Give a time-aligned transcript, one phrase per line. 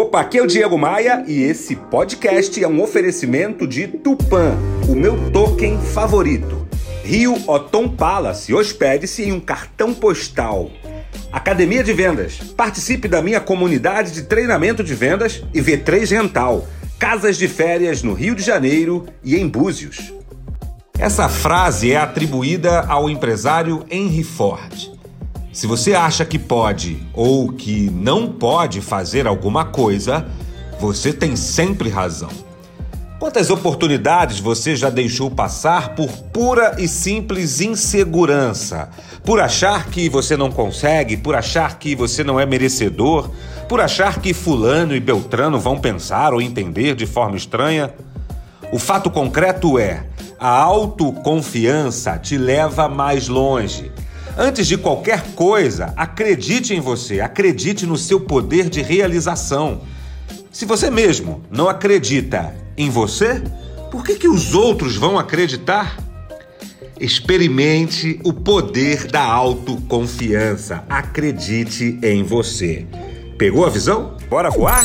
[0.00, 4.56] Opa, aqui é o Diego Maia e esse podcast é um oferecimento de Tupan,
[4.88, 6.66] o meu token favorito.
[7.04, 10.70] Rio Otom Palace, hospede-se em um cartão postal.
[11.30, 16.66] Academia de Vendas, participe da minha comunidade de treinamento de vendas e V3 Rental,
[16.98, 20.14] casas de férias no Rio de Janeiro e em Búzios.
[20.98, 24.98] Essa frase é atribuída ao empresário Henry Ford.
[25.52, 30.26] Se você acha que pode ou que não pode fazer alguma coisa,
[30.78, 32.30] você tem sempre razão.
[33.18, 38.90] Quantas oportunidades você já deixou passar por pura e simples insegurança?
[39.24, 43.28] Por achar que você não consegue, por achar que você não é merecedor,
[43.68, 47.92] por achar que Fulano e Beltrano vão pensar ou entender de forma estranha?
[48.72, 50.06] O fato concreto é:
[50.38, 53.90] a autoconfiança te leva mais longe.
[54.36, 59.82] Antes de qualquer coisa, acredite em você, acredite no seu poder de realização.
[60.50, 63.42] Se você mesmo não acredita em você,
[63.90, 65.98] por que, que os outros vão acreditar?
[66.98, 70.84] Experimente o poder da autoconfiança.
[70.88, 72.86] Acredite em você.
[73.38, 74.16] Pegou a visão?
[74.28, 74.84] Bora voar?